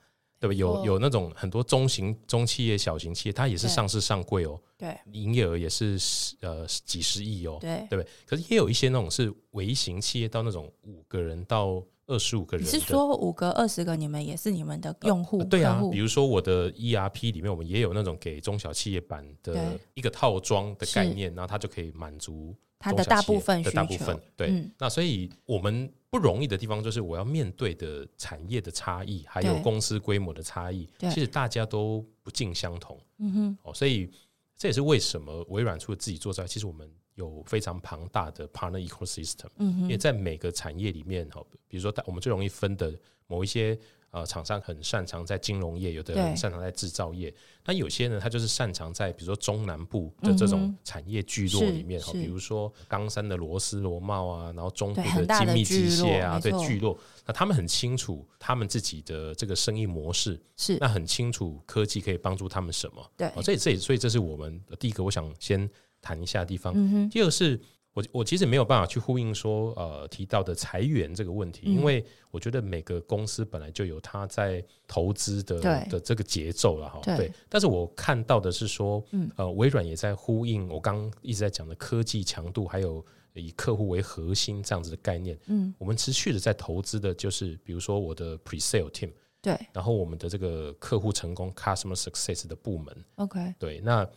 [0.43, 0.53] 对吧？
[0.53, 4.59] 有有那种很多中型中企业、小型企业，它也是上市上柜哦。
[4.77, 7.57] 对，营业额也是十呃几十亿哦。
[7.61, 8.07] 对，对不对？
[8.25, 12.65] 可是也有一些那种是微型企业，到那种五个人到二十五个人。
[12.65, 15.41] 你是说五个、二十个，你们也是你们的用户？
[15.45, 22.53] 对啊，比如说我的 ERP 里面，我们也有那种给中小企业版的一个套装的概念，然后它就可以满足
[22.83, 24.19] 它的大部分的大部分。
[24.35, 25.91] 对，那所以我们。
[26.13, 33.01] 不容易的地方就是我要面对的产业的差异，还有公司规模的差异，其实大家都不尽相同。
[33.17, 34.07] 嗯哼，哦，所以
[34.55, 39.47] 这也是为什么微软除了自己做之外，其实我们有非常庞大的 partner ecosystem。
[39.57, 43.75] 嗯哼，因为在每个产业里面，哈，比如说我们最容易分的某一些。
[44.13, 47.33] 呃，厂商很擅长在金融业，有的人擅长在制造业。
[47.65, 56.95] 那有些呢，他就是擅长在比如说中南部的这种产业聚落里面，哈，比如说冈山的螺丝螺帽啊，然后中部的精密机械啊，对聚落。
[57.25, 63.11] 那他们很清楚他们自己的这个生意模式，是那很清楚科技可以帮助他们什么。
[63.17, 65.67] 对，所以这所以这是我们第一个我想先
[66.03, 67.09] 谈一下的地方。
[67.09, 67.59] 第二个是。
[67.93, 76.99] 我我其实没有办法去呼应说，呃，提到的裁员这个问题，因为我觉得每个公司本来就有它在投资的的这个节奏了哈。
[77.03, 77.31] 对。
[77.47, 79.03] 但是我看到的是说，
[79.35, 85.37] 呃，微软也在呼应我刚一直在讲的科技强度，还有以客户为核心这样子的概念。
[85.45, 85.71] 嗯。
[85.77, 89.55] 我们持续的在投资的就是，比如说我的 pre-sale team，对。
[89.71, 93.53] 然后我们的这个客户成功 customer success 的部门，OK。
[93.59, 93.79] 对。
[93.81, 94.09] 那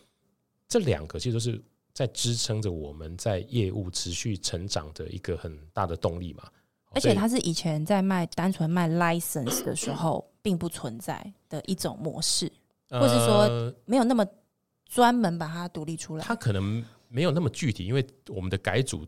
[0.67, 1.61] 这两个其实都是。
[1.97, 6.43] 在支撑着我们在业务持续成长的一个很大的动力嘛，
[6.91, 12.51] 而且它是以前在卖单纯卖 license 的时候并不存在的一种模式，
[12.91, 14.23] 或是说没有那么
[14.85, 16.23] 专门把它独立出来。
[16.23, 19.03] 它可能没有那么具体，因为我们的改组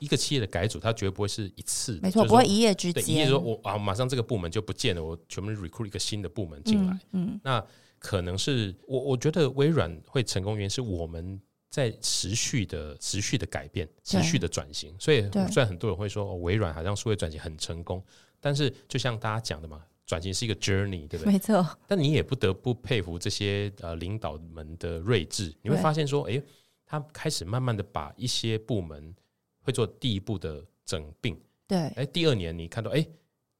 [0.00, 3.08] 一个企业的改组，它绝对不会是一次，没错，不会一夜之间。
[3.08, 6.98] 一夜说我啊，马上这个部门就不见了，我全部 recruit 一个新的部门进来。
[7.12, 7.64] 嗯，那
[8.00, 11.40] 可能是我我觉得微软会成功原因是我们。
[11.72, 18.04] 在持续的、持续的改变、持续的转型，所以虽然很多人会说微软好像数位转型很成功，
[18.38, 21.32] 但是就像大家讲的嘛，转型是一个 journey，对不对？
[21.32, 21.66] 没错。
[21.88, 25.50] 但你也不得不佩服这些呃领导们的睿智。
[25.62, 26.42] 你会发现说，哎，
[26.84, 29.14] 他开始慢慢的把一些部门
[29.62, 31.34] 会做第一步的整并，
[31.66, 31.78] 对。
[31.96, 33.02] 哎，第二年你看到，哎，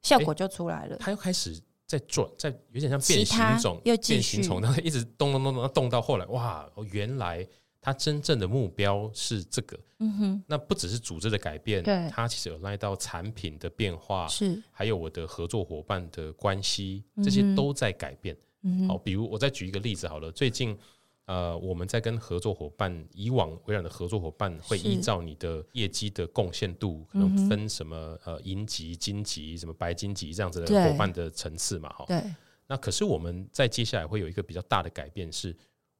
[0.03, 0.98] 效果就出来了。
[0.98, 7.48] 他又开始在转，在有点像变形虫，变形虫，然后一直动动动动，动到后来，哇，原来。
[7.85, 18.37] 它真正的目标是这个，嗯哼，那不只是组织的改变，对，它其实有赖到产品的变化，是，还有我的合作伙伴的关系，这些都在改变。
[18.62, 20.79] 嗯好，比如我再举一个例子好了，最近
[21.25, 32.23] 呃，我们在跟合作伙伴，以往微软的合作伙伴会依照你的业绩的贡献度，可能分什么呃银级、金级、什么白金级这样子的伙伴的层次嘛，哈，对。
[32.68, 35.53] 那可是我们在接下来会有一个比较大的改变是。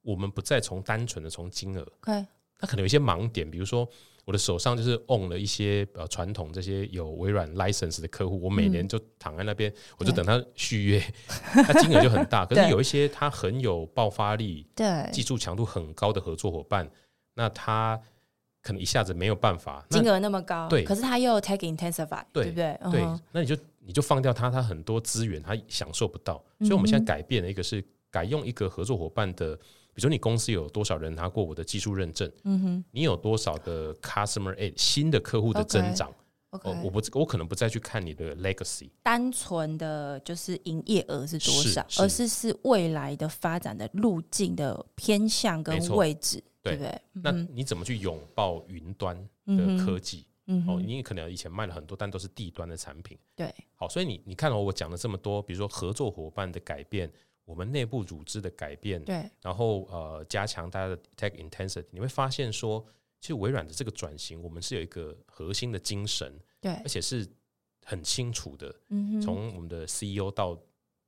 [0.03, 3.89] 我们不再从单纯的从金额，那可能有一些盲点，比如说
[4.23, 12.45] 我的手上就是 own 了一些呃传统这些有微软 license 的客户，我每年就躺在那边，我就等他续约，他金额就很大。
[12.47, 15.09] 可是有一些他很有爆发力，对。
[15.11, 16.89] 技术强度很高的合作伙伴，
[17.33, 17.99] 那他
[18.61, 22.79] 可能一下子没有办法金额那么高，对，可是他又 take intensify，对不对？
[22.91, 29.57] 对，那你就你就放掉他，他很多资源他享受不到，所以我们现在改变了一个是改用一个合作伙伴的。
[29.95, 32.31] 比如说，你公司有多少人拿过我的技术认证？
[32.45, 36.11] 嗯哼，你有多少的 customer a 新的客户的增长
[36.49, 47.01] ？OK，我不，我可能不再去看你的 legacy，单纯的就是营业额是多少，而是是未来的发展的路径的偏向跟位置，对不对？
[47.11, 50.25] 那你怎么去拥抱云端的科技？
[50.47, 53.15] 嗯，哦，你可能以前卖了很多，但都是地端的产品。
[53.35, 57.07] 对，好，所以你你看哦，我讲了这么多，比如说合作伙伴的改变。
[57.45, 62.83] 我们内部组织的改变，对，然后呃加强大家的 tech intensity，你会发现说，
[63.19, 67.27] 其实微软的这个转型，我们是有一个核心的精神，对而，且是
[67.85, 70.57] 很清楚的，嗯哼，从我们的 CEO 到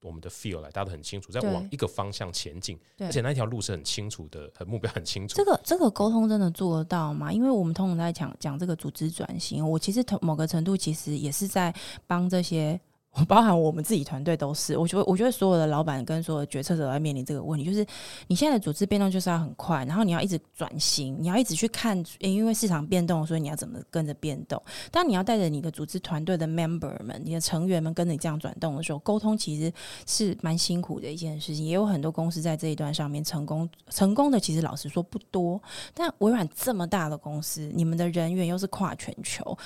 [0.02, 5.46] 我们的 feel 来，大家都很清楚，在往一个方向前进，而且那条路是很清楚的，很目标很清楚这。
[5.46, 7.32] 个这个沟通真的做得到吗？
[7.32, 11.74] 因为我们通常在讲讲这个组织转型，我其实同某个程度其实也是在
[12.06, 12.78] 帮这些。
[13.28, 17.86] 包含我们自己团队都是，我觉得我觉得所有的老板跟所有的决策者都在面临这个问题，就是
[18.28, 24.62] 你现在的组织变动就是要很快，然后你要一直转型，你要一直去看，因为市场变动，所以你要怎么跟着变动。
[24.92, 29.72] 当你要带着你的组织团队的 member 们、你的成员们跟你这样转动的时候，沟通其实
[30.06, 31.66] 是蛮辛苦的一件事情。
[31.66, 35.62] 也有很多公司在这一段上面成功成功的，其实老实说不多。
[35.94, 39.58] 但微软这么大的公司，你们的人员又是跨全球，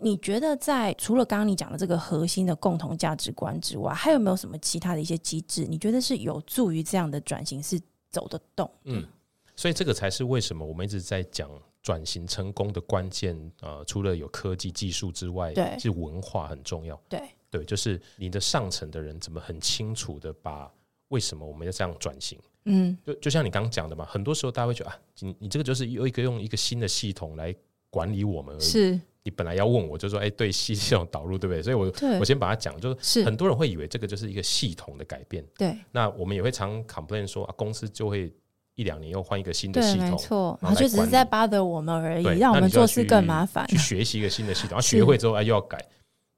[0.00, 5.66] 你觉得在除了刚刚你讲的这个核心的共同价值观之外，还有没有什么其他的一些机制？
[5.66, 7.78] 你觉得是有助于这样的转型是
[8.10, 8.68] 走得动？
[8.84, 9.06] 嗯，
[9.54, 11.50] 所以这个才是为什么我们一直在讲
[11.82, 13.36] 转型成功的关键。
[13.60, 17.00] 呃，除了有科技技术之外，对是文化很重要。
[17.08, 20.72] 对对，就是你的上层的人怎么很清楚的把
[21.08, 22.38] 为什么我们要这样转型。
[22.64, 27.54] 嗯，就就像你刚刚讲的嘛，很多时候大家会觉得啊，你你这个就是有一个用一个新的系统来
[27.88, 28.62] 管理我们而已。
[28.62, 31.62] 是你本来要问我，就说哎，对系系统导入对不对？
[31.62, 35.44] 所以我我先把它讲，就是是很多人会以为这个就是一个系统的改变。
[35.58, 38.32] 对那我们也会常 complain 说啊，公司就会
[38.76, 43.66] 一两年又换一个新的，系统，没错，就只是在管 bother 我们而已，让我们做事更麻烦。
[43.66, 45.78] 去学习一个新的系统， 然后学会之后啊又要改。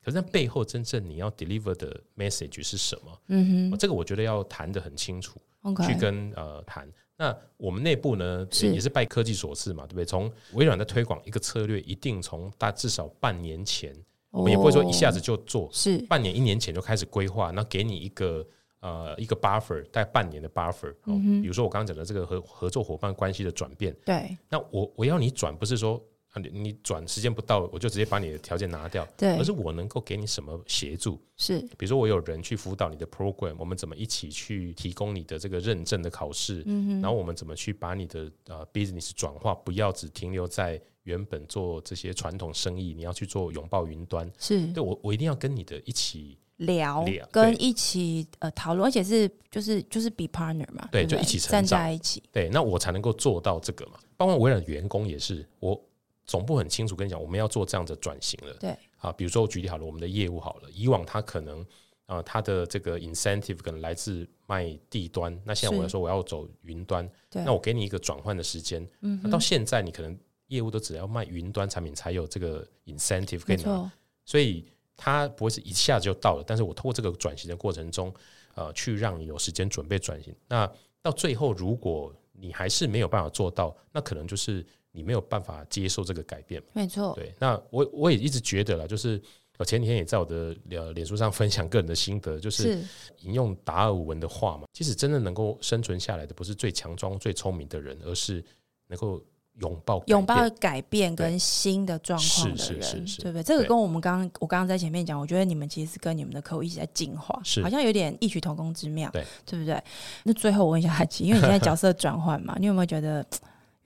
[0.05, 3.19] 可是那背后真正你要 deliver 的 message 是什么？
[3.29, 5.41] 嗯哼这个我觉得要谈得很清楚，
[5.87, 6.89] 去跟呃谈。
[7.17, 8.67] 那我们内部呢，是。
[8.67, 10.05] 也也是拜科技所赐嘛，对不对？
[10.05, 13.95] 从微软的推广一个策略，一定从大至少半年前，
[14.31, 15.99] 我们也不会说一下子哦就做，是。
[16.09, 18.45] 半年一年前就开始规划，那给你一个
[18.81, 21.15] 呃一个 buffer，大概半年的 buffer、哦。
[21.23, 24.37] 嗯比如说我刚刚讲的这个合合作伙伴关系的转变，对。
[24.49, 26.01] 那我我要你转，不是说啊
[26.41, 31.21] 你你转时间不到，我就直接把你的条件拿掉，对而是我能够给你什么协助。
[31.37, 44.31] 是比如说我有人去辅导你的 program，我们怎么一起去提供你的这个认证的考试，嗯然后我们怎么去把你的呃 business 转化，不要只停留在原本做这些传统生意，你要去做拥抱云端。
[44.39, 53.99] 是对我我一定要跟你的一起聊聊跟一起呃讨论，而且是就是就是 be partner 嘛，不对就一起成站长在一起，对，那我才能够做到这个嘛。
[54.17, 55.79] 包括微软员工也是，我
[56.25, 58.55] 总部很清楚跟你讲，我们要做这样的转型了。
[58.61, 58.77] 对。
[58.99, 61.61] 啊，比如说我举例好了，我们的业务好了，以往它可能
[62.07, 70.17] 啊、呃，他的这个 incentive 可能来自卖地端，那现在我要说我要走云端，那我给你一个转换的时间，嗯那到现在你可能
[70.47, 73.91] 业务都只要卖云端产品才有这个 incentive 可以拿，
[74.25, 74.65] 所以
[74.97, 78.15] 它不会是一下子就到了，但是我通过这个转型的过程中，
[78.55, 80.33] 呃，去让你有时间准备转型。
[80.47, 80.71] 那
[81.01, 86.63] 到最后，如果你还是没有办法做到，那可能就是你没有办法接受这个改变。
[86.73, 89.21] 没错，对，那我我也一直觉得了，就是
[89.59, 92.85] 我前几天也在我的呃脸书上分享个人的心得，就是是。
[93.23, 98.45] 引用达尔文的话嘛，其实真的能够生存下来的不是最强壮、最聪明的人，而是
[98.89, 99.23] 能够
[99.61, 103.23] 拥抱拥抱改变跟新的状况的是是人，是是。
[103.23, 103.43] 对不对？
[103.43, 107.63] 这个跟我们刚刚我刚刚在前面讲，我觉得你们其实是跟你们的客户一起在进化，是。
[107.63, 109.25] 好像有点异曲同工之妙，对。
[109.47, 109.81] 对不对？
[110.25, 113.25] 那最后我问一下阿奇，因为你现在角色转换嘛，你有没有觉得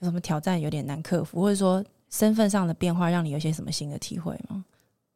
[0.00, 4.64] 有什么挑战有点难克服，或者说身份上的变化让你有些什么新的体会吗？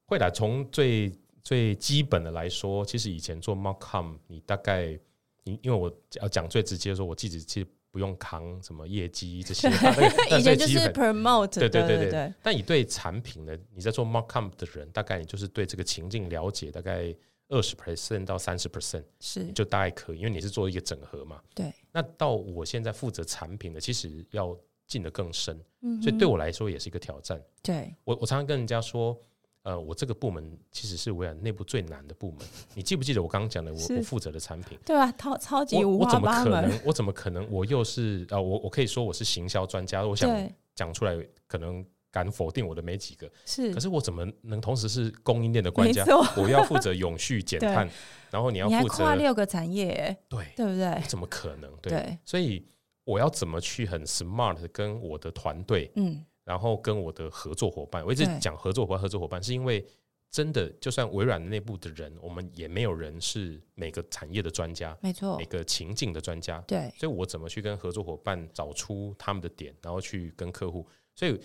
[0.06, 1.12] 会的，从最
[1.42, 4.98] 最基本的来说，其实以前做 Markcom，你大概
[5.44, 9.68] 你因为我要讲最直接的说，我自己其实不用扛什么业绩这些，
[10.36, 17.14] 以前就是 promote，对对对对对，但你对产品的，你在做 Markcom 的人，大概你就是对这个情境了解大概
[17.48, 21.40] 二十 percent 到三十 percent，是就大概可以，因为你是做一个整合嘛。
[21.54, 24.56] 对，那到我现在负责产品的，其实要
[24.90, 27.40] 进得更深，嗯所以对我来说也是一个挑战。
[27.62, 29.16] 对我我常常跟人家说，
[29.62, 32.40] 呃，我这个部门其实是微软内部最难的部门。
[32.74, 34.76] 你记不记得我刚刚讲的我是我负责的产品？
[34.84, 36.80] 对啊，超超级五花我我怎么，可能？
[36.84, 37.46] 我怎么可能？
[37.50, 40.28] 我又是啊、呃我我可以说我是行销专家，我想，
[40.74, 41.16] 讲出来，
[41.46, 43.30] 可能敢否定我的没几个。
[43.46, 46.04] 是可是我怎么能同时是供应链的专家？
[46.36, 47.88] 我要负责永续 减碳，
[48.30, 51.00] 然后你要负责跨六个产业，对，对不对？
[51.06, 51.70] 怎么可能？
[51.80, 52.66] 对，对，所以
[53.04, 59.84] 我要怎么去很 smart 地跟我的团队嗯，然后跟我的合作伙伴，我一直讲合作伙伴，合作伙伴是因为
[60.30, 65.36] 真的，就算微软内部的人，我们也没有人是每个产业的专家，没错。
[65.38, 71.40] 每，个情境的专家，对，所以我怎么去跟合作伙伴找出他们的点，然后去跟客户，所以。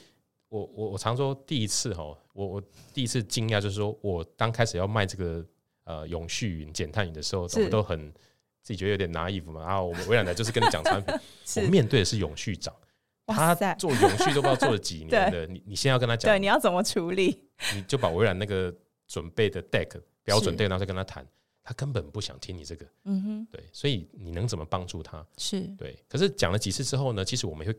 [0.48, 2.04] 我我我常说，第一次哈，
[2.34, 5.46] 我我第一次惊讶，就是说我刚开始要卖这个
[5.84, 7.64] 呃永续云、减碳云的时候，是。
[7.64, 8.14] 我都很
[8.66, 9.62] 自己觉得有点拿衣服嘛。
[9.64, 11.16] 然后我们微软的就是跟你讲产品，
[11.64, 12.74] 我面对的是永续长，
[13.28, 17.40] 他做永续都不知道做了几年 的，你你先要跟他讲对，，你要怎么处理？
[17.76, 18.74] 你就把微软那个
[19.08, 21.24] 准备的 deck 标准是 deck 拿去跟他谈，
[21.64, 25.24] 他根本不想听你这个，嗯哼，对，所以你能怎么帮助他？
[25.38, 27.74] 是对，可是讲了几次之后呢，其实我们会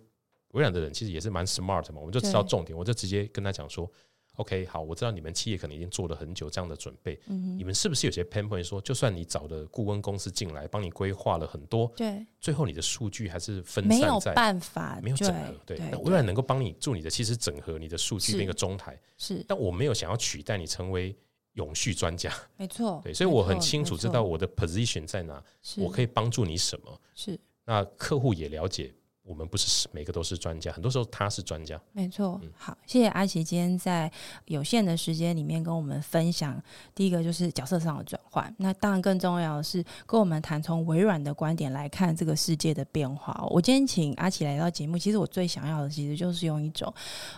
[0.53, 3.91] 微软的人其实也是蛮 smart 嘛，我们就知道重点，我就直接跟他讲说
[4.37, 14.33] ，OK，好，我知道你们企业可能已经做了很久这样的准备，嗯你们是不是有些 pain point 说，就算你找的顾问公司进来帮你规划了很多，对，最后你的数据还是分没有散在。
[14.35, 21.17] 办法，没有整合，对，那微软能够帮你助你的，其实整合你的数据是变个中台，是但我没有想要取代你成为
[21.55, 25.43] 永续专家，没错，对，所以我很清楚知道，我的 position 在哪，
[25.79, 27.01] 我可以帮助你什么。
[27.15, 28.95] 是那客户也了解，
[29.27, 31.79] 我们不是每个都是专家，很多时候他是专家。
[31.93, 34.11] 没错，嗯好，谢谢阿奇今天在
[34.45, 36.63] 有限的时间里面跟我们分享，
[36.95, 43.45] 第一个就是角色上的转换，那当然更重要的是跟我们谈从微软的观点来看这个世界的变化。
[43.51, 46.93] 我今天请阿奇来到节目，其实我最想要的其实就是用一种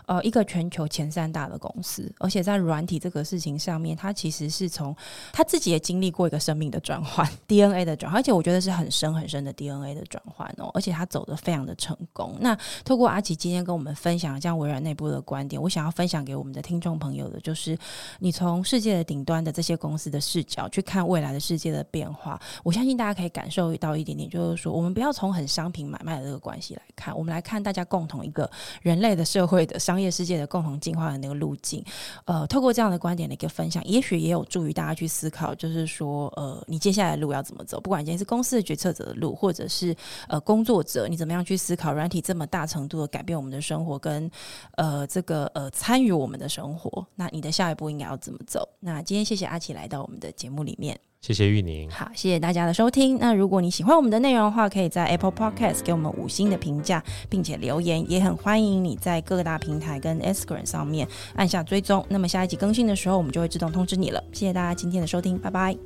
[0.05, 4.95] 呃一个全球前三大的公司，而且在软体这个事情上面，它其实是从
[5.33, 12.37] 他自己也经历过一个生命的转换， DNA 的转换，而且我觉得是很深很深的 DNA 的转换哦，而且他走的非常的成功。
[12.41, 12.55] 那
[12.85, 17.79] 透过阿奇今天跟我们分享这样微软内部的观点，我想要分享给我们的听众朋友的，就是
[18.19, 22.39] 你从世界的顶端的这些公司的视角去看未来的世界的变化。
[22.63, 28.51] 我相信大家可以感受到一点点，就是说，我们不要从很商品买卖的这个关系来看，我们来看大家共同一个
[28.83, 31.85] 人类的社会的商业世界的共同进化的那个路径。
[32.25, 37.81] 呃，透过这样的观点的一个分享，也许也有助于大家去思考，就是说，呃，你接下来的路要怎么走？
[37.81, 39.95] 不管今天是公司的决策者的路，或者是
[40.29, 44.31] 呃工作者，你怎么样去思考软体这么大程度的改变我们的生活，跟
[44.77, 48.67] 呃这个呃参与我们的生活，那你的下一步应该要怎么走？
[48.81, 50.99] 那今天谢谢阿奇来到我们的节目里面。
[51.21, 53.19] 谢谢玉宁，好，谢谢大家的收听。
[53.19, 62.07] 那如果你喜欢我们的内容的话，可以在 Apple Podcast 给我们五星的评价，并且留言，也很欢迎你在各大平台跟 Instagram 上面按下追踪。
[62.09, 64.25] 那么下一集更新的时候，我们就会自动通知你了。
[64.33, 65.77] 谢谢大家今天的收听，拜拜。